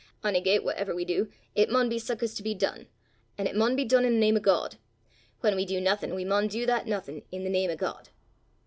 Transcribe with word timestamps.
Onygait, 0.23 0.63
whatever 0.63 0.95
we 0.95 1.05
du, 1.05 1.31
it 1.53 1.69
maun 1.69 1.87
be 1.87 1.99
sic 1.99 2.23
as 2.23 2.33
to 2.33 2.41
be 2.41 2.55
dune, 2.55 2.87
an' 3.37 3.45
it 3.45 3.55
maun 3.55 3.75
be 3.75 3.85
dune 3.85 4.03
i' 4.03 4.09
the 4.09 4.15
name 4.15 4.35
o' 4.35 4.39
God; 4.39 4.77
whan 5.41 5.55
we 5.55 5.63
du 5.63 5.79
naething 5.79 6.15
we 6.15 6.25
maun 6.25 6.47
du 6.47 6.65
that 6.65 6.87
naething 6.87 7.21
i' 7.31 7.37
the 7.37 7.49
name 7.51 7.69
o' 7.69 7.75
God. 7.75 8.09